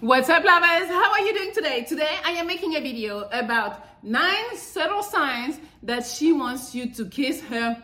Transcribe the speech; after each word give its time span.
What's 0.00 0.30
up 0.30 0.42
lovers? 0.42 0.88
How 0.88 1.12
are 1.12 1.20
you 1.20 1.34
doing 1.34 1.52
today? 1.52 1.84
Today 1.84 2.16
I 2.24 2.30
am 2.30 2.46
making 2.46 2.74
a 2.74 2.80
video 2.80 3.28
about 3.32 4.02
nine 4.02 4.56
subtle 4.56 5.02
signs 5.02 5.60
that 5.82 6.06
she 6.06 6.32
wants 6.32 6.74
you 6.74 6.90
to 6.94 7.04
kiss 7.04 7.42
her 7.42 7.76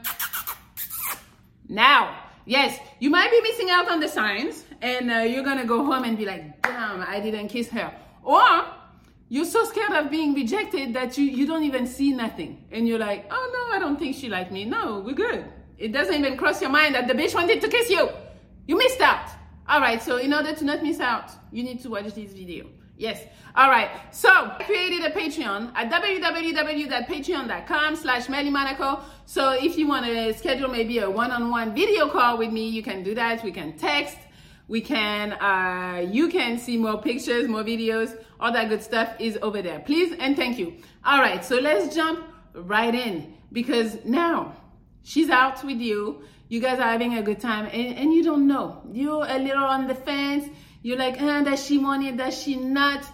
now. 1.68 2.18
Yes, 2.46 2.78
you 3.00 3.10
might 3.10 3.30
be 3.30 3.42
missing 3.42 3.68
out 3.68 3.90
on 3.90 4.00
the 4.00 4.08
signs 4.08 4.64
and 4.80 5.10
uh, 5.10 5.16
you're 5.16 5.44
gonna 5.44 5.66
go 5.66 5.84
home 5.84 6.04
and 6.04 6.16
be 6.16 6.24
like, 6.24 6.62
damn, 6.62 7.02
I 7.02 7.20
didn't 7.20 7.48
kiss 7.48 7.68
her. 7.68 7.94
Or 8.22 8.64
you're 9.28 9.44
so 9.44 9.64
scared 9.66 9.92
of 9.92 10.10
being 10.10 10.32
rejected 10.32 10.94
that 10.94 11.18
you, 11.18 11.24
you 11.26 11.46
don't 11.46 11.64
even 11.64 11.86
see 11.86 12.12
nothing. 12.12 12.64
And 12.72 12.88
you're 12.88 12.98
like, 12.98 13.26
oh 13.30 13.50
no, 13.52 13.76
I 13.76 13.78
don't 13.78 13.98
think 13.98 14.16
she 14.16 14.30
liked 14.30 14.50
me. 14.50 14.64
No, 14.64 15.00
we're 15.00 15.14
good. 15.14 15.44
It 15.76 15.92
doesn't 15.92 16.14
even 16.14 16.38
cross 16.38 16.62
your 16.62 16.70
mind 16.70 16.94
that 16.94 17.08
the 17.08 17.12
bitch 17.12 17.34
wanted 17.34 17.60
to 17.60 17.68
kiss 17.68 17.90
you. 17.90 18.08
You 18.66 18.78
missed 18.78 19.02
out. 19.02 19.28
All 19.68 19.80
right, 19.80 20.02
so 20.02 20.18
in 20.18 20.32
order 20.32 20.54
to 20.54 20.64
not 20.64 20.82
miss 20.82 21.00
out, 21.00 21.32
you 21.50 21.62
need 21.62 21.80
to 21.82 21.90
watch 21.90 22.14
this 22.14 22.32
video. 22.32 22.66
Yes. 22.98 23.22
All 23.54 23.68
right. 23.68 23.90
So 24.10 24.30
I 24.30 24.62
created 24.64 25.04
a 25.04 25.10
Patreon 25.10 25.70
at 25.74 25.92
www.patreon.com 25.92 27.96
slash 27.96 28.28
Monaco. 28.28 29.02
So 29.26 29.52
if 29.52 29.76
you 29.76 29.86
want 29.86 30.06
to 30.06 30.32
schedule 30.32 30.70
maybe 30.70 31.00
a 31.00 31.10
one-on-one 31.10 31.74
video 31.74 32.08
call 32.08 32.38
with 32.38 32.52
me, 32.52 32.68
you 32.68 32.82
can 32.82 33.02
do 33.02 33.14
that. 33.14 33.44
We 33.44 33.52
can 33.52 33.76
text. 33.76 34.16
We 34.68 34.80
can, 34.80 35.34
uh, 35.34 36.06
you 36.10 36.28
can 36.28 36.58
see 36.58 36.76
more 36.76 37.00
pictures, 37.00 37.46
more 37.48 37.62
videos, 37.62 38.16
all 38.40 38.50
that 38.52 38.68
good 38.68 38.82
stuff 38.82 39.14
is 39.20 39.38
over 39.40 39.62
there. 39.62 39.78
Please 39.80 40.12
and 40.18 40.34
thank 40.34 40.58
you. 40.58 40.74
All 41.04 41.20
right. 41.20 41.44
So 41.44 41.58
let's 41.58 41.94
jump 41.94 42.24
right 42.54 42.94
in 42.94 43.34
because 43.52 44.04
now 44.04 44.56
she's 45.02 45.30
out 45.30 45.62
with 45.64 45.78
you 45.78 46.24
you 46.48 46.60
guys 46.60 46.78
are 46.78 46.88
having 46.88 47.16
a 47.16 47.22
good 47.22 47.40
time 47.40 47.66
and, 47.66 47.98
and 47.98 48.12
you 48.12 48.22
don't 48.22 48.46
know. 48.46 48.82
You're 48.92 49.26
a 49.26 49.38
little 49.38 49.64
on 49.64 49.86
the 49.86 49.94
fence. 49.94 50.48
You're 50.82 50.98
like, 50.98 51.20
uh, 51.20 51.42
does 51.42 51.64
she 51.64 51.78
want 51.78 52.04
it? 52.04 52.16
Does 52.16 52.40
she 52.40 52.56
not? 52.56 53.04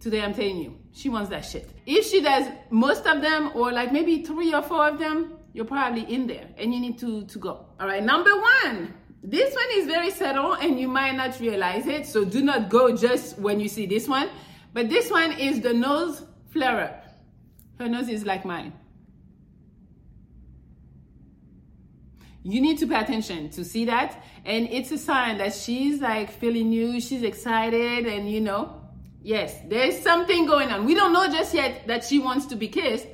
Today 0.00 0.22
I'm 0.22 0.34
telling 0.34 0.58
you, 0.58 0.78
she 0.92 1.08
wants 1.08 1.30
that 1.30 1.44
shit. 1.44 1.70
If 1.86 2.06
she 2.06 2.20
does 2.22 2.48
most 2.70 3.06
of 3.06 3.20
them 3.22 3.52
or 3.54 3.70
like 3.70 3.92
maybe 3.92 4.24
three 4.24 4.52
or 4.54 4.62
four 4.62 4.88
of 4.88 4.98
them, 4.98 5.34
you're 5.52 5.64
probably 5.64 6.02
in 6.12 6.26
there 6.26 6.48
and 6.56 6.72
you 6.72 6.80
need 6.80 6.98
to, 6.98 7.24
to 7.26 7.38
go. 7.38 7.66
All 7.78 7.86
right, 7.86 8.02
number 8.02 8.30
one. 8.30 8.94
This 9.22 9.54
one 9.54 9.66
is 9.72 9.86
very 9.86 10.10
subtle 10.10 10.54
and 10.54 10.80
you 10.80 10.88
might 10.88 11.14
not 11.14 11.38
realize 11.40 11.86
it. 11.86 12.06
So 12.06 12.24
do 12.24 12.42
not 12.42 12.70
go 12.70 12.96
just 12.96 13.38
when 13.38 13.60
you 13.60 13.68
see 13.68 13.84
this 13.86 14.08
one. 14.08 14.30
But 14.72 14.88
this 14.88 15.10
one 15.10 15.32
is 15.32 15.60
the 15.60 15.74
nose 15.74 16.22
flare 16.50 16.80
up. 16.80 17.04
Her 17.78 17.88
nose 17.88 18.08
is 18.08 18.24
like 18.24 18.44
mine. 18.44 18.72
You 22.42 22.60
need 22.60 22.78
to 22.78 22.86
pay 22.86 23.00
attention 23.00 23.50
to 23.50 23.64
see 23.64 23.84
that. 23.86 24.22
And 24.44 24.68
it's 24.70 24.90
a 24.92 24.98
sign 24.98 25.38
that 25.38 25.54
she's 25.54 26.00
like 26.00 26.30
feeling 26.30 26.72
you 26.72 27.00
she's 27.00 27.22
excited 27.22 28.06
and 28.06 28.30
you 28.30 28.40
know 28.40 28.80
yes 29.22 29.58
there's 29.68 29.98
something 30.00 30.46
going 30.46 30.70
on. 30.70 30.86
We 30.86 30.94
don't 30.94 31.12
know 31.12 31.28
just 31.28 31.54
yet 31.54 31.86
that 31.86 32.04
she 32.04 32.18
wants 32.18 32.46
to 32.46 32.56
be 32.56 32.68
kissed 32.68 33.06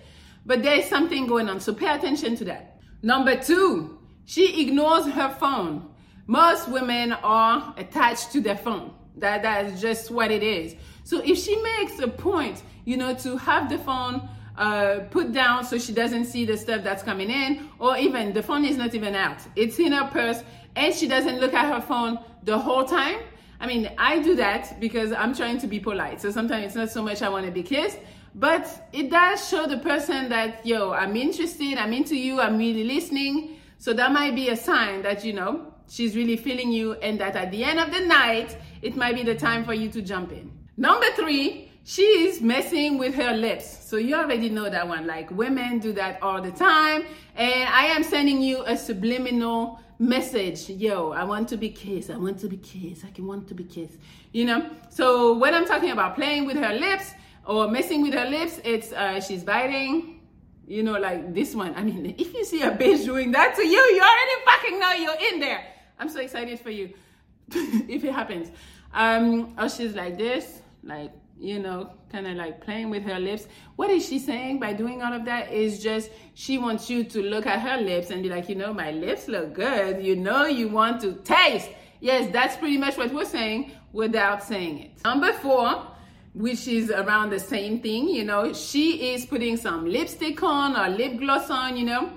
but 0.44 0.62
there's 0.62 0.86
something 0.86 1.26
going 1.26 1.48
on. 1.48 1.60
So 1.60 1.74
pay 1.74 1.92
attention 1.92 2.36
to 2.36 2.44
that. 2.44 2.80
Number 3.02 3.36
two 3.36 3.98
she 4.24 4.62
ignores 4.62 5.06
her 5.06 5.34
phone. 5.40 5.88
Most 6.26 6.68
women 6.68 7.12
are 7.12 7.74
attached 7.76 8.32
to 8.32 8.40
their 8.40 8.56
phone. 8.56 8.92
That 9.16 9.42
that's 9.42 9.80
just 9.80 10.10
what 10.10 10.30
it 10.30 10.42
is. 10.42 10.76
So 11.04 11.20
if 11.24 11.38
she 11.38 11.60
makes 11.60 11.98
a 11.98 12.08
point 12.08 12.62
you 12.84 12.96
know 12.96 13.14
to 13.14 13.36
have 13.38 13.68
the 13.68 13.78
phone 13.78 14.28
uh, 14.56 15.00
put 15.10 15.32
down 15.32 15.64
so 15.64 15.78
she 15.78 15.92
doesn't 15.92 16.26
see 16.26 16.44
the 16.44 16.56
stuff 16.56 16.82
that's 16.82 17.02
coming 17.02 17.30
in, 17.30 17.68
or 17.78 17.96
even 17.96 18.32
the 18.32 18.42
phone 18.42 18.64
is 18.64 18.76
not 18.76 18.94
even 18.94 19.14
out. 19.14 19.38
It's 19.54 19.78
in 19.78 19.92
her 19.92 20.08
purse 20.08 20.42
and 20.76 20.94
she 20.94 21.08
doesn't 21.08 21.40
look 21.40 21.54
at 21.54 21.72
her 21.72 21.80
phone 21.80 22.18
the 22.42 22.58
whole 22.58 22.84
time. 22.84 23.18
I 23.58 23.66
mean, 23.66 23.90
I 23.98 24.20
do 24.20 24.36
that 24.36 24.78
because 24.80 25.12
I'm 25.12 25.34
trying 25.34 25.58
to 25.58 25.66
be 25.66 25.80
polite. 25.80 26.20
So 26.20 26.30
sometimes 26.30 26.66
it's 26.66 26.74
not 26.74 26.90
so 26.90 27.02
much 27.02 27.22
I 27.22 27.28
want 27.28 27.46
to 27.46 27.52
be 27.52 27.62
kissed, 27.62 27.98
but 28.34 28.88
it 28.92 29.10
does 29.10 29.48
show 29.48 29.66
the 29.66 29.78
person 29.78 30.28
that, 30.28 30.64
yo, 30.66 30.92
I'm 30.92 31.16
interested, 31.16 31.78
I'm 31.78 31.94
into 31.94 32.16
you, 32.16 32.40
I'm 32.40 32.58
really 32.58 32.84
listening. 32.84 33.56
So 33.78 33.94
that 33.94 34.12
might 34.12 34.34
be 34.34 34.50
a 34.50 34.56
sign 34.56 35.02
that, 35.02 35.24
you 35.24 35.32
know, 35.32 35.72
she's 35.88 36.14
really 36.14 36.36
feeling 36.36 36.70
you 36.70 36.94
and 36.94 37.18
that 37.20 37.34
at 37.34 37.50
the 37.50 37.64
end 37.64 37.78
of 37.80 37.90
the 37.92 38.00
night, 38.00 38.56
it 38.82 38.94
might 38.94 39.14
be 39.14 39.22
the 39.22 39.34
time 39.34 39.64
for 39.64 39.72
you 39.72 39.88
to 39.90 40.02
jump 40.02 40.32
in. 40.32 40.52
Number 40.76 41.06
three, 41.14 41.65
she's 41.86 42.42
messing 42.42 42.98
with 42.98 43.14
her 43.14 43.32
lips. 43.32 43.88
So 43.88 43.96
you 43.96 44.16
already 44.16 44.50
know 44.50 44.68
that 44.68 44.86
one. 44.86 45.06
Like 45.06 45.30
women 45.30 45.78
do 45.78 45.92
that 45.92 46.20
all 46.20 46.42
the 46.42 46.50
time. 46.50 47.04
And 47.36 47.68
I 47.68 47.86
am 47.86 48.02
sending 48.02 48.42
you 48.42 48.64
a 48.66 48.76
subliminal 48.76 49.80
message. 49.98 50.68
Yo, 50.68 51.12
I 51.12 51.22
want 51.24 51.48
to 51.50 51.56
be 51.56 51.70
kissed. 51.70 52.10
I 52.10 52.16
want 52.16 52.40
to 52.40 52.48
be 52.48 52.56
kissed. 52.56 53.04
I 53.04 53.10
can 53.10 53.26
want 53.26 53.46
to 53.48 53.54
be 53.54 53.64
kissed. 53.64 53.98
You 54.32 54.44
know? 54.46 54.68
So 54.90 55.38
when 55.38 55.54
I'm 55.54 55.64
talking 55.64 55.92
about 55.92 56.16
playing 56.16 56.44
with 56.44 56.56
her 56.56 56.74
lips 56.74 57.12
or 57.46 57.70
messing 57.70 58.02
with 58.02 58.14
her 58.14 58.28
lips, 58.28 58.60
it's 58.64 58.92
uh, 58.92 59.20
she's 59.20 59.44
biting. 59.44 60.20
You 60.66 60.82
know, 60.82 60.98
like 60.98 61.32
this 61.32 61.54
one. 61.54 61.72
I 61.76 61.84
mean, 61.84 62.16
if 62.18 62.34
you 62.34 62.44
see 62.44 62.62
a 62.62 62.72
bitch 62.72 63.04
doing 63.04 63.30
that 63.30 63.54
to 63.54 63.64
you, 63.64 63.78
you 63.78 64.02
already 64.02 64.44
fucking 64.44 64.80
know 64.80 64.92
you're 64.94 65.32
in 65.32 65.38
there. 65.38 65.64
I'm 65.96 66.08
so 66.08 66.18
excited 66.18 66.58
for 66.58 66.70
you 66.70 66.92
if 67.52 68.02
it 68.02 68.12
happens. 68.12 68.50
Um, 68.92 69.54
or 69.56 69.68
she's 69.68 69.94
like 69.94 70.18
this, 70.18 70.60
like 70.82 71.12
you 71.38 71.58
know, 71.58 71.90
kind 72.10 72.26
of 72.26 72.36
like 72.36 72.64
playing 72.64 72.90
with 72.90 73.02
her 73.04 73.18
lips. 73.18 73.46
What 73.76 73.90
is 73.90 74.08
she 74.08 74.18
saying 74.18 74.58
by 74.58 74.72
doing 74.72 75.02
all 75.02 75.12
of 75.12 75.24
that? 75.26 75.52
Is 75.52 75.82
just 75.82 76.10
she 76.34 76.58
wants 76.58 76.88
you 76.88 77.04
to 77.04 77.22
look 77.22 77.46
at 77.46 77.60
her 77.60 77.80
lips 77.80 78.10
and 78.10 78.22
be 78.22 78.28
like, 78.28 78.48
you 78.48 78.54
know, 78.54 78.72
my 78.72 78.90
lips 78.90 79.28
look 79.28 79.54
good. 79.54 80.04
You 80.04 80.16
know, 80.16 80.46
you 80.46 80.68
want 80.68 81.00
to 81.02 81.14
taste. 81.24 81.68
Yes, 82.00 82.30
that's 82.32 82.56
pretty 82.56 82.78
much 82.78 82.96
what 82.96 83.12
we're 83.12 83.24
saying 83.24 83.72
without 83.92 84.42
saying 84.42 84.78
it. 84.78 85.04
Number 85.04 85.32
four, 85.32 85.86
which 86.34 86.68
is 86.68 86.90
around 86.90 87.30
the 87.30 87.40
same 87.40 87.80
thing, 87.80 88.08
you 88.08 88.24
know, 88.24 88.52
she 88.52 89.12
is 89.14 89.24
putting 89.24 89.56
some 89.56 89.86
lipstick 89.86 90.42
on 90.42 90.76
or 90.76 90.94
lip 90.94 91.18
gloss 91.18 91.48
on, 91.50 91.76
you 91.76 91.84
know. 91.84 92.10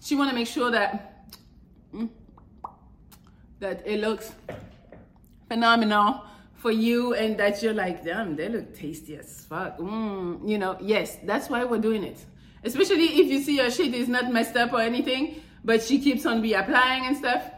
She 0.00 0.16
want 0.16 0.30
to 0.30 0.34
make 0.34 0.48
sure 0.48 0.70
that 0.70 1.28
mm, 1.94 2.08
that 3.60 3.86
it 3.86 4.00
looks 4.00 4.32
phenomenal 5.48 6.24
for 6.60 6.70
you 6.70 7.14
and 7.14 7.38
that 7.38 7.62
you're 7.62 7.74
like, 7.74 8.04
damn, 8.04 8.36
they 8.36 8.48
look 8.48 8.74
tasty 8.74 9.16
as 9.16 9.44
fuck. 9.46 9.78
Mm, 9.78 10.46
you 10.46 10.58
know, 10.58 10.76
yes, 10.80 11.16
that's 11.24 11.48
why 11.48 11.64
we're 11.64 11.78
doing 11.78 12.04
it. 12.04 12.24
Especially 12.62 13.06
if 13.20 13.28
you 13.28 13.42
see 13.42 13.56
your 13.56 13.70
shit 13.70 13.94
is 13.94 14.08
not 14.08 14.30
messed 14.30 14.56
up 14.56 14.72
or 14.74 14.80
anything, 14.80 15.42
but 15.64 15.82
she 15.82 15.98
keeps 15.98 16.26
on 16.26 16.42
reapplying 16.42 17.06
and 17.08 17.16
stuff. 17.16 17.50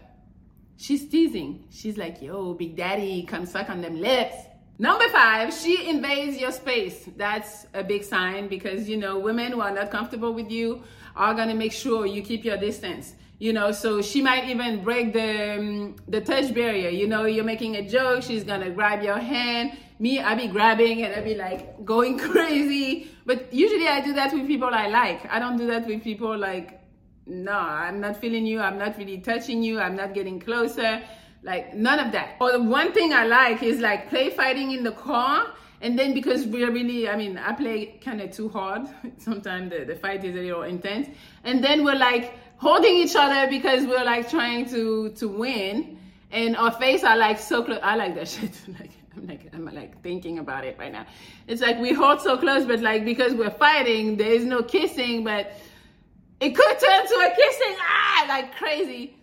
She's 0.76 1.08
teasing. 1.08 1.64
She's 1.70 1.96
like, 1.96 2.22
yo, 2.22 2.54
Big 2.54 2.76
Daddy, 2.76 3.24
come 3.24 3.44
suck 3.44 3.70
on 3.70 3.80
them 3.82 4.00
lips. 4.00 4.36
Number 4.78 5.08
five, 5.08 5.52
she 5.52 5.88
invades 5.88 6.38
your 6.38 6.52
space. 6.52 7.08
That's 7.16 7.66
a 7.74 7.82
big 7.82 8.04
sign 8.04 8.48
because, 8.48 8.88
you 8.88 8.96
know, 8.96 9.18
women 9.18 9.52
who 9.52 9.60
are 9.60 9.72
not 9.72 9.90
comfortable 9.90 10.32
with 10.32 10.50
you 10.50 10.82
are 11.16 11.34
to 11.48 11.54
make 11.54 11.72
sure 11.72 12.06
you 12.06 12.22
keep 12.22 12.44
your 12.44 12.56
distance 12.56 13.14
you 13.42 13.52
know 13.52 13.72
so 13.72 14.00
she 14.00 14.22
might 14.22 14.44
even 14.48 14.84
break 14.84 15.12
the 15.12 15.58
um, 15.58 15.96
the 16.06 16.20
touch 16.20 16.54
barrier. 16.54 16.90
You 16.90 17.08
know 17.08 17.24
you're 17.24 17.50
making 17.54 17.74
a 17.74 17.82
joke 17.82 18.22
she's 18.22 18.44
gonna 18.44 18.70
grab 18.70 19.02
your 19.02 19.18
hand. 19.18 19.72
Me 19.98 20.20
i 20.20 20.36
be 20.36 20.46
grabbing 20.46 21.02
and 21.02 21.12
i 21.12 21.20
be 21.20 21.34
like 21.34 21.84
going 21.84 22.18
crazy. 22.30 23.08
But 23.26 23.52
usually 23.52 23.88
i 23.88 24.00
do 24.00 24.12
that 24.12 24.32
with 24.32 24.46
people 24.46 24.70
i 24.72 24.86
like. 24.86 25.26
I 25.28 25.40
don't 25.40 25.56
do 25.56 25.66
that 25.66 25.88
with 25.88 26.04
people 26.04 26.38
like 26.38 26.78
no 27.26 27.58
i'm 27.86 28.00
not 28.00 28.16
feeling 28.16 28.46
you 28.46 28.60
i'm 28.60 28.78
not 28.78 28.96
really 28.98 29.18
touching 29.18 29.60
you 29.60 29.80
i'm 29.80 29.96
not 29.96 30.14
getting 30.14 30.38
closer. 30.38 31.02
Like 31.42 31.74
none 31.74 31.98
of 31.98 32.12
that. 32.12 32.36
Or 32.40 32.52
the 32.52 32.62
one 32.62 32.92
thing 32.92 33.12
i 33.12 33.24
like 33.24 33.60
is 33.64 33.80
like 33.80 34.08
play 34.08 34.30
fighting 34.30 34.70
in 34.70 34.84
the 34.84 34.92
car. 34.92 35.48
And 35.80 35.98
then 35.98 36.14
because 36.14 36.46
we're 36.46 36.70
really 36.70 37.08
i 37.08 37.16
mean 37.16 37.38
i 37.38 37.52
play 37.54 37.98
kind 38.04 38.20
of 38.20 38.30
too 38.30 38.48
hard. 38.50 38.82
Sometimes 39.18 39.72
the, 39.72 39.84
the 39.84 39.96
fight 39.96 40.22
is 40.22 40.36
a 40.36 40.42
little 40.46 40.62
intense. 40.62 41.08
And 41.42 41.64
then 41.64 41.82
we're 41.82 41.98
like 41.98 42.38
holding 42.62 42.94
each 42.94 43.16
other 43.16 43.50
because 43.50 43.84
we're 43.86 44.04
like 44.04 44.30
trying 44.30 44.64
to 44.70 45.10
to 45.10 45.26
win. 45.28 45.98
And 46.30 46.56
our 46.56 46.70
face 46.70 47.02
are 47.04 47.16
like 47.16 47.38
so 47.38 47.62
close 47.62 47.80
i 47.82 47.94
like 47.96 48.14
that 48.14 48.28
shit. 48.34 48.54
Like 48.78 48.92
i'm 49.16 49.26
like 49.26 49.42
i'm 49.52 49.64
like 49.64 50.00
thinking 50.02 50.38
about 50.38 50.64
it 50.64 50.78
right 50.78 50.92
now. 50.92 51.04
It's 51.48 51.60
like 51.60 51.78
we 51.78 51.92
hold 51.92 52.20
so 52.20 52.38
close 52.38 52.64
but 52.64 52.80
like 52.80 53.04
because 53.04 53.34
we're 53.34 53.56
fighting 53.66 54.16
there 54.16 54.32
is 54.32 54.44
no 54.44 54.62
kissing 54.62 55.24
but 55.24 55.52
it 56.40 56.54
could 56.54 56.78
turn 56.78 57.06
to 57.06 57.14
a 57.14 57.30
kissing. 57.36 57.76
Ah 57.80 58.24
like 58.28 58.54
crazy. 58.54 59.16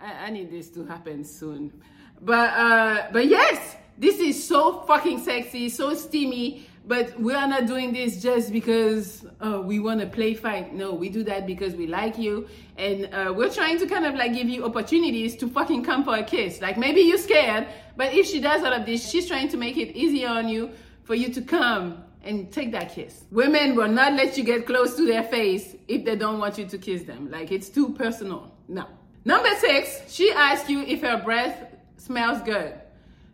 I, 0.00 0.26
I 0.26 0.30
need 0.30 0.50
this 0.50 0.70
to 0.70 0.84
happen 0.84 1.24
soon. 1.24 1.72
But 2.20 2.50
uh 2.50 3.08
but 3.12 3.26
yes 3.26 3.76
this 3.98 4.20
is 4.20 4.36
so 4.46 4.82
fucking 4.82 5.18
sexy 5.24 5.68
so 5.68 5.92
steamy 5.92 6.68
but 6.88 7.20
we 7.20 7.34
are 7.34 7.46
not 7.46 7.66
doing 7.66 7.92
this 7.92 8.22
just 8.22 8.50
because 8.50 9.26
uh, 9.44 9.60
we 9.62 9.78
want 9.78 10.00
to 10.00 10.06
play 10.06 10.32
fight. 10.32 10.72
No, 10.72 10.94
we 10.94 11.10
do 11.10 11.22
that 11.24 11.46
because 11.46 11.74
we 11.74 11.86
like 11.86 12.16
you. 12.16 12.48
And 12.78 13.10
uh, 13.12 13.32
we're 13.36 13.52
trying 13.52 13.78
to 13.80 13.86
kind 13.86 14.06
of 14.06 14.14
like 14.14 14.32
give 14.32 14.48
you 14.48 14.64
opportunities 14.64 15.36
to 15.36 15.48
fucking 15.48 15.84
come 15.84 16.02
for 16.02 16.16
a 16.16 16.22
kiss. 16.22 16.62
Like 16.62 16.78
maybe 16.78 17.02
you're 17.02 17.18
scared, 17.18 17.68
but 17.96 18.14
if 18.14 18.26
she 18.26 18.40
does 18.40 18.64
all 18.64 18.72
of 18.72 18.86
this, 18.86 19.08
she's 19.08 19.28
trying 19.28 19.48
to 19.50 19.58
make 19.58 19.76
it 19.76 19.94
easier 19.94 20.28
on 20.28 20.48
you 20.48 20.70
for 21.04 21.14
you 21.14 21.28
to 21.34 21.42
come 21.42 22.02
and 22.22 22.50
take 22.50 22.72
that 22.72 22.94
kiss. 22.94 23.24
Women 23.30 23.76
will 23.76 23.88
not 23.88 24.14
let 24.14 24.38
you 24.38 24.44
get 24.44 24.66
close 24.66 24.96
to 24.96 25.06
their 25.06 25.24
face 25.24 25.76
if 25.88 26.06
they 26.06 26.16
don't 26.16 26.38
want 26.38 26.56
you 26.56 26.64
to 26.66 26.78
kiss 26.78 27.02
them. 27.02 27.30
Like 27.30 27.52
it's 27.52 27.68
too 27.68 27.90
personal. 27.90 28.54
No. 28.66 28.86
Number 29.26 29.54
six, 29.56 30.10
she 30.10 30.32
asks 30.32 30.70
you 30.70 30.80
if 30.80 31.02
her 31.02 31.22
breath 31.22 31.74
smells 31.98 32.40
good. 32.42 32.72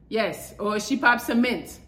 Yes, 0.08 0.54
or 0.58 0.80
she 0.80 0.96
pops 0.96 1.28
a 1.28 1.34
mint. 1.36 1.78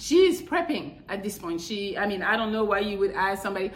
She's 0.00 0.40
prepping 0.40 1.02
at 1.10 1.22
this 1.22 1.38
point. 1.38 1.60
She, 1.60 1.98
I 1.98 2.06
mean, 2.06 2.22
I 2.22 2.34
don't 2.34 2.52
know 2.52 2.64
why 2.64 2.78
you 2.78 2.96
would 2.98 3.12
ask 3.12 3.42
somebody 3.42 3.70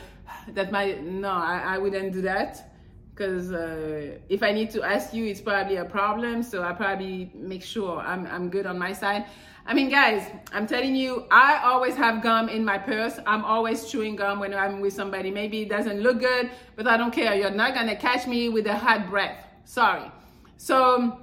that 0.49 0.73
might, 0.73 1.05
no, 1.05 1.29
I, 1.29 1.75
I 1.75 1.79
wouldn't 1.79 2.15
do 2.15 2.23
that. 2.23 2.71
Because 3.11 3.53
uh, 3.53 4.19
if 4.31 4.43
I 4.43 4.50
need 4.50 4.71
to 4.71 4.82
ask 4.82 5.12
you, 5.12 5.26
it's 5.26 5.43
probably 5.43 5.76
a 5.76 5.85
problem. 5.85 6.43
So 6.43 6.62
I 6.62 6.73
probably 6.73 7.31
make 7.35 7.62
sure 7.62 8.00
I'm, 8.00 8.26
I'm 8.26 8.49
good 8.49 8.65
on 8.65 8.79
my 8.79 8.94
side. 8.94 9.26
I 9.67 9.75
mean, 9.75 9.91
guys, 9.91 10.26
I'm 10.50 10.67
telling 10.67 10.97
you, 10.97 11.26
I 11.31 11.61
always 11.62 11.94
have 11.97 12.23
gum 12.23 12.49
in 12.49 12.65
my 12.65 12.79
purse. 12.79 13.19
I'm 13.26 13.44
always 13.44 13.91
chewing 13.91 14.17
gum 14.17 14.41
when 14.41 14.55
I'm 14.55 14.81
with 14.81 14.94
somebody. 14.94 15.31
Maybe 15.31 15.61
it 15.61 15.69
doesn't 15.69 16.00
look 16.00 16.21
good, 16.21 16.50
but 16.75 16.87
I 16.87 16.97
don't 16.97 17.12
care. 17.12 17.35
You're 17.35 17.50
not 17.50 17.75
gonna 17.75 17.97
catch 17.97 18.26
me 18.26 18.49
with 18.49 18.67
a 18.67 18.76
hot 18.76 19.11
breath. 19.11 19.44
Sorry. 19.67 20.11
So 20.56 21.19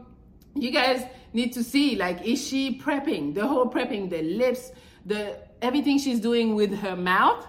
you 0.56 0.70
guys 0.70 1.06
need 1.34 1.54
to 1.54 1.64
see, 1.64 1.96
like, 1.96 2.24
is 2.24 2.48
she 2.48 2.78
prepping? 2.78 3.34
The 3.34 3.48
whole 3.48 3.66
prepping, 3.66 4.12
the 4.12 4.22
lips, 4.22 4.72
the 5.06 5.38
everything 5.62 5.98
she's 6.00 6.20
doing 6.20 6.56
with 6.56 6.74
her 6.80 6.96
mouth. 6.96 7.46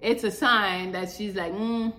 It's 0.00 0.24
a 0.24 0.30
sign 0.30 0.92
that 0.92 1.10
she's 1.10 1.34
like, 1.34 1.52
mm, 1.52 1.92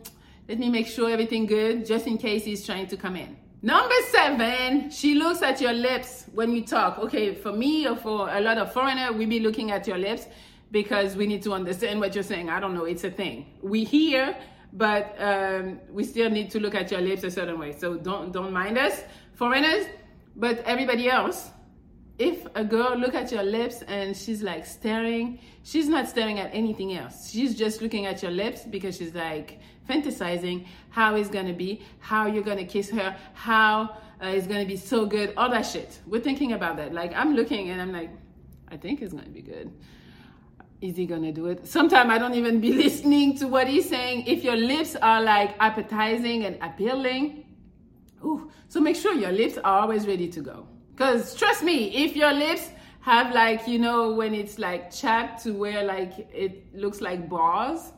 let 0.47 0.59
me 0.59 0.69
make 0.69 0.87
sure 0.87 1.09
everything 1.09 1.45
good, 1.47 1.85
just 1.85 2.05
in 2.05 2.17
case 2.17 2.45
he's 2.45 2.65
trying 2.65 2.87
to 2.87 2.97
come 2.97 3.15
in. 3.15 3.35
Number 3.61 3.95
seven, 4.11 4.91
she 4.91 5.15
looks 5.15 5.41
at 5.41 5.59
your 5.59 5.73
lips 5.73 6.25
when 6.33 6.51
you 6.51 6.63
talk. 6.63 6.99
Okay, 6.99 7.33
for 7.33 7.51
me 7.51 7.87
or 7.87 7.95
for 7.95 8.29
a 8.29 8.39
lot 8.39 8.59
of 8.59 8.71
foreigner, 8.71 9.11
we 9.11 9.25
be 9.25 9.39
looking 9.39 9.71
at 9.71 9.87
your 9.87 9.97
lips 9.97 10.27
because 10.69 11.15
we 11.15 11.25
need 11.25 11.41
to 11.43 11.53
understand 11.53 11.99
what 11.99 12.13
you're 12.13 12.23
saying. 12.23 12.49
I 12.49 12.59
don't 12.59 12.75
know, 12.75 12.85
it's 12.85 13.03
a 13.03 13.09
thing. 13.09 13.47
We 13.63 13.83
hear, 13.83 14.37
but 14.73 15.15
um, 15.19 15.79
we 15.89 16.03
still 16.03 16.29
need 16.29 16.51
to 16.51 16.59
look 16.59 16.75
at 16.75 16.91
your 16.91 17.01
lips 17.01 17.23
a 17.23 17.31
certain 17.31 17.57
way. 17.57 17.71
So 17.71 17.95
don't 17.95 18.31
don't 18.31 18.53
mind 18.53 18.77
us, 18.77 19.01
foreigners. 19.33 19.87
But 20.35 20.59
everybody 20.65 21.09
else, 21.09 21.49
if 22.17 22.47
a 22.55 22.63
girl 22.63 22.95
look 22.97 23.13
at 23.13 23.31
your 23.31 23.43
lips 23.43 23.81
and 23.83 24.15
she's 24.15 24.41
like 24.41 24.65
staring, 24.65 25.39
she's 25.63 25.89
not 25.89 26.07
staring 26.07 26.39
at 26.39 26.49
anything 26.53 26.93
else. 26.93 27.29
She's 27.29 27.55
just 27.55 27.81
looking 27.81 28.05
at 28.05 28.21
your 28.21 28.31
lips 28.31 28.63
because 28.63 28.97
she's 28.97 29.13
like 29.13 29.59
fantasizing 29.89 30.65
how 30.89 31.15
it's 31.15 31.29
gonna 31.29 31.53
be, 31.53 31.81
how 31.99 32.25
you're 32.27 32.43
gonna 32.43 32.65
kiss 32.65 32.89
her, 32.91 33.15
how 33.33 33.97
uh, 34.23 34.27
it's 34.27 34.47
gonna 34.47 34.65
be 34.65 34.77
so 34.77 35.05
good, 35.05 35.33
all 35.35 35.49
that 35.49 35.63
shit. 35.63 35.99
We're 36.07 36.21
thinking 36.21 36.53
about 36.53 36.77
that. 36.77 36.93
Like 36.93 37.13
I'm 37.13 37.35
looking 37.35 37.69
and 37.69 37.81
I'm 37.81 37.91
like, 37.91 38.09
I 38.69 38.77
think 38.77 39.01
it's 39.01 39.13
gonna 39.13 39.27
be 39.27 39.41
good. 39.41 39.73
Is 40.79 40.95
he 40.95 41.05
gonna 41.05 41.33
do 41.33 41.47
it? 41.47 41.67
Sometimes 41.67 42.09
I 42.09 42.17
don't 42.17 42.35
even 42.35 42.61
be 42.61 42.71
listening 42.83 43.37
to 43.39 43.47
what 43.47 43.67
he's 43.67 43.89
saying. 43.89 44.25
If 44.25 44.41
your 44.43 44.55
lips 44.55 44.95
are 44.95 45.21
like 45.21 45.55
appetizing 45.59 46.45
and 46.45 46.57
appealing, 46.61 47.45
ooh, 48.23 48.49
so 48.69 48.79
make 48.79 48.95
sure 48.95 49.13
your 49.13 49.33
lips 49.33 49.57
are 49.57 49.81
always 49.81 50.07
ready 50.07 50.29
to 50.29 50.39
go. 50.39 50.67
Cause 50.95 51.35
trust 51.35 51.63
me, 51.63 52.05
if 52.05 52.15
your 52.15 52.33
lips 52.33 52.69
have 53.01 53.33
like, 53.33 53.67
you 53.67 53.79
know, 53.79 54.13
when 54.13 54.33
it's 54.33 54.57
like 54.57 54.91
chapped 54.91 55.43
to 55.43 55.51
where 55.51 55.83
like 55.83 56.13
it 56.33 56.75
looks 56.75 57.01
like 57.01 57.29
bars, 57.29 57.91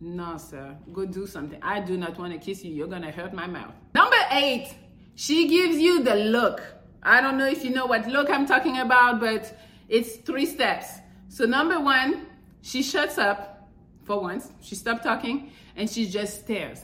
no, 0.00 0.36
sir. 0.36 0.76
Go 0.92 1.06
do 1.06 1.26
something. 1.26 1.58
I 1.62 1.80
do 1.80 1.96
not 1.96 2.18
want 2.18 2.32
to 2.32 2.38
kiss 2.38 2.62
you. 2.62 2.72
You're 2.72 2.86
going 2.86 3.02
to 3.02 3.10
hurt 3.10 3.32
my 3.32 3.46
mouth. 3.46 3.72
Number 3.94 4.16
eight, 4.30 4.74
she 5.14 5.48
gives 5.48 5.78
you 5.78 6.02
the 6.02 6.14
look. 6.14 6.62
I 7.02 7.20
don't 7.20 7.38
know 7.38 7.46
if 7.46 7.64
you 7.64 7.70
know 7.70 7.86
what 7.86 8.06
look 8.06 8.28
I'm 8.28 8.46
talking 8.46 8.78
about, 8.78 9.20
but 9.20 9.56
it's 9.88 10.16
three 10.16 10.44
steps. 10.44 10.86
So, 11.28 11.46
number 11.46 11.80
one, 11.80 12.26
she 12.60 12.82
shuts 12.82 13.16
up 13.16 13.68
for 14.04 14.20
once. 14.20 14.50
She 14.60 14.74
stopped 14.74 15.02
talking 15.02 15.50
and 15.76 15.88
she 15.88 16.06
just 16.06 16.40
stares. 16.40 16.80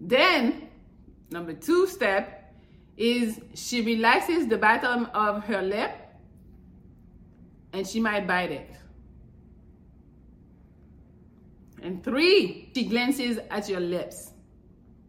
Then, 0.00 0.68
number 1.30 1.52
two 1.52 1.86
step 1.86 2.39
is 3.00 3.40
she 3.54 3.80
relaxes 3.80 4.46
the 4.46 4.58
bottom 4.58 5.08
of 5.14 5.42
her 5.44 5.62
lip 5.62 5.90
and 7.72 7.86
she 7.86 7.98
might 7.98 8.26
bite 8.26 8.52
it. 8.52 8.70
And 11.82 12.04
three, 12.04 12.70
she 12.74 12.84
glances 12.84 13.38
at 13.50 13.70
your 13.70 13.80
lips. 13.80 14.32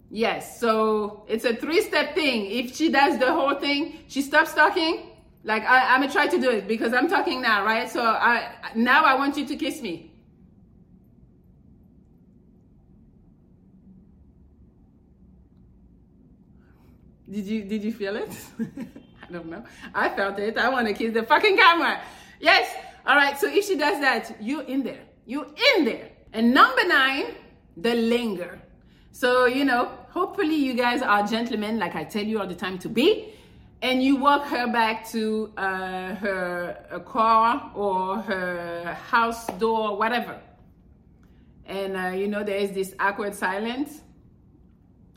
Yes, 0.10 0.58
so 0.58 1.26
it's 1.28 1.44
a 1.44 1.54
three 1.54 1.82
step 1.82 2.16
thing. 2.16 2.50
If 2.50 2.76
she 2.78 2.90
does 2.90 3.20
the 3.20 3.34
whole 3.34 3.56
thing, 3.56 4.00
she 4.08 4.22
stops 4.22 4.54
talking. 4.54 5.10
Like 5.44 5.64
I, 5.64 5.96
am 5.96 6.02
gonna 6.02 6.14
try 6.14 6.28
to 6.28 6.40
do 6.40 6.50
it 6.50 6.70
because 6.70 6.94
I'm 6.94 7.10
talking 7.10 7.42
now, 7.42 7.66
right? 7.66 7.90
So 7.90 8.02
I 8.02 8.54
now 8.74 9.04
I 9.04 9.16
want 9.16 9.36
you 9.36 9.46
to 9.46 9.56
kiss 9.58 9.82
me. 9.82 10.11
Did 17.32 17.46
you 17.46 17.64
did 17.64 17.84
you 17.84 17.94
feel 17.94 18.18
it? 18.18 18.30
I 18.60 19.32
don't 19.32 19.48
know. 19.48 19.64
I 19.96 20.10
felt 20.10 20.38
it. 20.38 20.58
I 20.58 20.68
want 20.68 20.88
to 20.88 20.94
kiss 20.94 21.14
the 21.14 21.24
fucking 21.24 21.56
camera. 21.56 22.02
Yes. 22.42 22.70
All 23.06 23.16
right. 23.16 23.40
So 23.40 23.48
if 23.48 23.66
she 23.66 23.78
does 23.78 24.02
that, 24.02 24.36
you 24.42 24.60
in 24.62 24.84
there. 24.84 25.04
You 25.26 25.46
in 25.76 25.86
there. 25.86 26.10
And 26.34 26.54
number 26.54 26.86
nine, 26.86 27.36
the 27.78 27.96
linger. 27.96 28.60
So, 29.14 29.46
you 29.46 29.64
know, 29.64 29.92
hopefully 30.10 30.56
you 30.56 30.74
guys 30.74 31.02
are 31.02 31.26
gentlemen, 31.26 31.80
like 31.80 31.96
I 31.96 32.04
tell 32.04 32.24
you 32.24 32.40
all 32.40 32.48
the 32.48 32.56
time 32.56 32.78
to 32.80 32.90
be, 32.90 33.34
and 33.82 34.04
you 34.04 34.18
walk 34.18 34.46
her 34.48 34.72
back 34.72 35.10
to 35.12 35.54
uh, 35.58 36.16
her 36.16 37.02
car 37.06 37.72
or 37.76 38.18
her 38.22 38.94
house 39.10 39.48
door, 39.58 39.98
whatever. 39.98 40.40
And, 41.66 41.96
uh, 41.96 42.08
you 42.10 42.28
know, 42.28 42.44
there 42.44 42.58
is 42.58 42.72
this 42.72 42.94
awkward 43.00 43.36
silence 43.36 44.02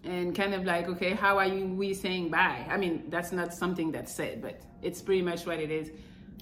and 0.04 0.34
kind 0.34 0.54
of 0.54 0.64
like, 0.64 0.88
okay, 0.88 1.14
how 1.14 1.38
are 1.38 1.46
you, 1.46 1.66
we 1.66 1.94
saying 1.94 2.30
bye? 2.30 2.66
I 2.68 2.76
mean, 2.76 3.04
that's 3.08 3.32
not 3.32 3.54
something 3.54 3.90
that's 3.90 4.12
said, 4.12 4.42
but 4.42 4.60
it's 4.82 5.00
pretty 5.00 5.22
much 5.22 5.46
what 5.46 5.58
it 5.58 5.70
is. 5.70 5.90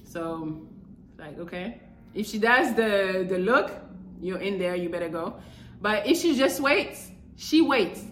So, 0.03 0.67
like, 1.17 1.39
okay. 1.39 1.79
If 2.13 2.27
she 2.27 2.39
does 2.39 2.75
the, 2.75 3.25
the 3.27 3.39
look, 3.39 3.71
you're 4.21 4.39
in 4.39 4.59
there, 4.59 4.75
you 4.75 4.89
better 4.89 5.09
go. 5.09 5.35
But 5.81 6.05
if 6.07 6.17
she 6.17 6.35
just 6.35 6.59
waits, 6.59 7.09
she 7.35 7.61
waits, 7.61 8.03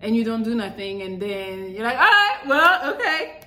and 0.00 0.14
you 0.14 0.24
don't 0.24 0.42
do 0.42 0.54
nothing, 0.54 1.02
and 1.02 1.20
then 1.20 1.70
you're 1.70 1.82
like, 1.84 1.98
all 1.98 2.04
right, 2.04 2.38
well, 2.46 2.94
okay, 2.94 3.40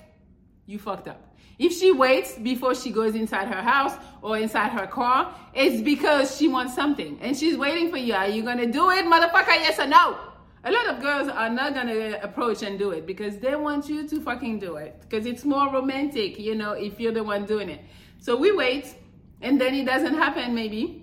you 0.66 0.78
fucked 0.78 1.08
up. 1.08 1.32
If 1.58 1.78
she 1.78 1.92
waits 1.92 2.38
before 2.38 2.74
she 2.74 2.92
goes 2.92 3.14
inside 3.14 3.48
her 3.48 3.62
house 3.62 3.94
or 4.24 4.38
inside 4.38 4.70
her 4.70 4.88
car, 4.88 5.34
it's 5.54 5.82
because 5.82 6.36
she 6.36 6.48
wants 6.48 6.74
something 6.74 7.20
and 7.22 7.38
she's 7.38 7.56
waiting 7.56 7.92
for 7.92 7.98
you. 7.98 8.16
Are 8.16 8.28
you 8.28 8.42
gonna 8.42 8.66
do 8.66 8.90
it, 8.90 9.06
motherfucker? 9.06 9.56
Yes 9.62 9.78
or 9.80 9.86
no? 9.86 10.18
A 10.64 10.72
lot 10.72 10.88
of 10.88 11.02
girls 11.02 11.28
are 11.28 11.50
not 11.50 11.74
gonna 11.74 12.20
approach 12.22 12.62
and 12.62 12.78
do 12.78 12.92
it 12.92 13.08
because 13.08 13.38
they 13.40 13.56
want 13.56 13.90
you 13.90 14.08
to 14.08 14.22
fucking 14.22 14.60
do 14.60 14.76
it 14.76 15.02
because 15.02 15.26
it's 15.26 15.44
more 15.44 15.72
romantic, 15.72 16.40
you 16.40 16.56
know, 16.56 16.74
if 16.74 17.00
you're 17.00 17.14
the 17.14 17.24
one 17.24 17.46
doing 17.46 17.70
it. 17.70 17.82
So 18.20 18.38
we 18.38 18.52
wait 18.52 18.96
and 19.42 19.60
then 19.60 19.74
it 19.74 19.86
doesn't 19.86 20.14
happen 20.14 20.54
maybe 20.54 21.02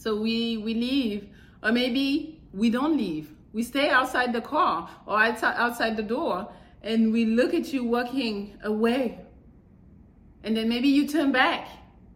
so 0.00 0.16
we 0.16 0.56
we 0.56 0.72
leave, 0.72 1.28
or 1.62 1.72
maybe 1.72 2.40
we 2.54 2.70
don't 2.70 2.96
leave. 2.96 3.34
We 3.52 3.62
stay 3.62 3.90
outside 3.90 4.32
the 4.32 4.40
car 4.40 4.88
or 5.04 5.20
outside 5.20 5.98
the 5.98 6.02
door, 6.02 6.50
and 6.82 7.12
we 7.12 7.26
look 7.26 7.52
at 7.52 7.70
you 7.70 7.84
walking 7.84 8.56
away. 8.64 9.18
And 10.42 10.56
then 10.56 10.70
maybe 10.70 10.88
you 10.88 11.06
turn 11.06 11.32
back. 11.32 11.68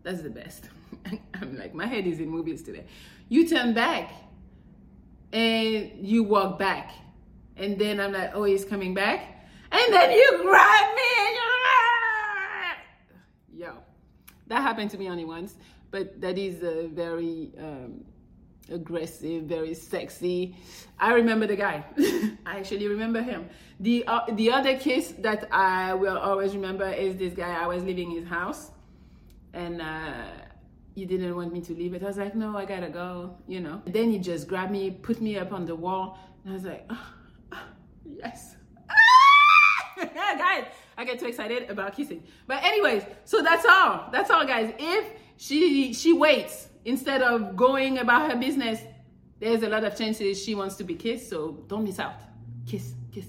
That's 0.03 0.23
the 0.23 0.31
best. 0.31 0.71
I'm 1.35 1.59
like, 1.59 1.75
my 1.75 1.85
head 1.85 2.07
is 2.07 2.21
in 2.21 2.31
movies 2.31 2.63
today. 2.63 2.87
You 3.29 3.47
turn 3.47 3.75
back 3.75 4.11
and 5.35 5.93
you 6.01 6.23
walk 6.23 6.59
back. 6.59 6.93
And 7.57 7.79
then 7.79 8.01
I'm 8.01 8.13
like, 8.13 8.31
oh, 8.35 8.45
he's 8.45 8.65
coming 8.65 8.95
back. 8.95 9.47
And 9.71 9.93
then 9.93 10.11
you 10.13 10.41
grab 10.43 10.97
me 10.97 11.11
and 11.19 11.35
you're 11.39 11.61
like, 11.75 12.79
Yo, 13.53 13.73
that 14.47 14.63
happened 14.63 14.91
to 14.93 14.99
me 14.99 15.11
only 15.11 15.27
once 15.27 15.55
but 15.95 16.21
that 16.21 16.37
is 16.37 16.61
a 16.65 16.89
very 16.89 17.53
um, 17.57 18.05
aggressive, 18.69 19.45
very 19.45 19.75
sexy. 19.75 20.57
I 20.99 21.13
remember 21.13 21.47
the 21.47 21.55
guy. 21.55 21.85
I 22.45 22.59
actually 22.59 22.89
remember 22.89 23.23
him. 23.23 23.49
The 23.79 24.05
uh, 24.09 24.23
the 24.33 24.51
other 24.51 24.77
case 24.77 25.13
that 25.21 25.47
I 25.53 25.95
will 25.95 26.19
always 26.19 26.53
remember 26.53 26.91
is 26.91 27.15
this 27.17 27.33
guy. 27.33 27.55
I 27.65 27.69
was 27.69 27.85
leaving 27.85 28.11
his 28.11 28.27
house, 28.27 28.73
and 29.53 29.81
uh, 29.81 30.25
he 30.95 31.05
didn't 31.05 31.35
want 31.35 31.53
me 31.53 31.61
to 31.61 31.75
leave 31.75 31.95
it. 31.95 32.03
I 32.03 32.07
was 32.07 32.17
like, 32.17 32.35
no, 32.35 32.57
I 32.57 32.65
gotta 32.65 32.89
go. 32.89 33.37
You 33.47 33.61
know. 33.61 33.83
And 33.85 33.95
then 33.95 34.11
he 34.11 34.19
just 34.19 34.49
grabbed 34.49 34.73
me, 34.73 34.91
put 34.91 35.21
me 35.21 35.37
up 35.37 35.53
on 35.53 35.65
the 35.67 35.75
wall, 35.75 36.19
and 36.45 36.53
I 36.53 36.55
was 36.55 36.65
like, 36.65 36.87
oh, 36.91 37.13
oh, 37.53 37.67
yes. 38.05 38.57
Ah! 38.89 40.05
guys, 40.39 40.67
I 40.97 41.05
get 41.05 41.19
too 41.19 41.27
excited 41.27 41.71
about 41.71 41.95
kissing. 41.95 42.23
But 42.47 42.63
anyways, 42.63 43.05
so 43.25 43.43
that's 43.43 43.65
all. 43.65 44.09
That's 44.13 44.31
all, 44.31 44.47
guys. 44.47 44.73
If 44.79 45.07
she 45.37 45.93
she 45.93 46.13
waits 46.13 46.69
instead 46.85 47.23
of 47.23 47.57
going 47.57 47.99
about 47.99 48.31
her 48.31 48.37
business 48.37 48.81
there's 49.41 49.63
a 49.63 49.69
lot 49.69 49.85
of 49.85 49.97
chances 49.97 50.43
she 50.43 50.55
wants 50.55 50.77
to 50.77 50.85
be 50.85 50.95
kissed 50.95 51.29
so 51.29 51.65
don't 51.67 51.85
miss 51.85 51.99
out 51.99 52.15
kiss 52.67 52.95
kiss 53.13 53.27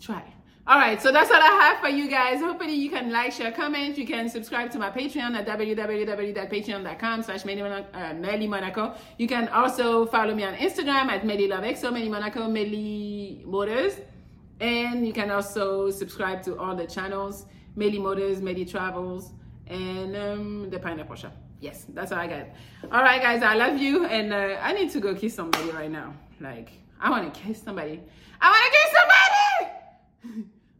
try 0.00 0.22
all 0.68 0.78
right 0.78 1.00
so 1.00 1.10
that's 1.10 1.30
all 1.30 1.42
i 1.42 1.46
have 1.62 1.80
for 1.80 1.88
you 1.88 2.08
guys 2.08 2.40
hopefully 2.40 2.74
you 2.74 2.90
can 2.90 3.10
like 3.10 3.32
share 3.32 3.50
comment 3.50 3.96
you 3.98 4.06
can 4.06 4.28
subscribe 4.28 4.70
to 4.70 4.78
my 4.78 4.90
patreon 4.90 5.34
at 5.34 5.46
www.patreon.com 5.46 7.22
slash 7.22 7.42
Melli 7.42 8.48
Monaco. 8.48 8.94
You 9.18 9.26
can 9.26 9.48
also 9.48 10.06
follow 10.06 10.34
me 10.34 10.44
on 10.44 10.54
Instagram 10.54 11.08
at 11.08 11.22
Melli 11.22 11.48
Love 11.48 11.64
Exo, 11.64 11.90
Melli 11.90 12.10
Monaco, 12.10 12.42
Melli 12.48 13.44
Motors. 13.44 13.94
And 14.60 15.06
you 15.06 15.12
can 15.12 15.30
also 15.30 15.90
subscribe 15.90 16.42
to 16.44 16.58
all 16.58 16.74
the 16.74 16.86
channels 16.86 17.46
Melli 17.76 18.00
Motors, 18.00 18.40
Melli 18.40 18.68
Travels, 18.68 19.32
and 19.68 20.16
um, 20.16 20.70
the 20.70 20.78
Pineapple 20.78 21.14
Shop. 21.14 21.32
Yes, 21.60 21.86
that's 21.90 22.10
all 22.12 22.18
I 22.18 22.26
got. 22.26 22.46
All 22.90 23.02
right, 23.02 23.22
guys, 23.22 23.42
I 23.42 23.54
love 23.54 23.78
you. 23.78 24.04
And 24.06 24.32
uh, 24.32 24.58
I 24.60 24.72
need 24.72 24.90
to 24.90 25.00
go 25.00 25.14
kiss 25.14 25.34
somebody 25.34 25.70
right 25.70 25.90
now. 25.90 26.14
Like, 26.40 26.70
I 27.00 27.10
want 27.10 27.32
to 27.32 27.40
kiss 27.40 27.62
somebody. 27.62 28.00
I 28.40 28.50
want 28.50 28.64
to 28.64 28.78
kiss 28.78 30.32
somebody. 30.32 30.48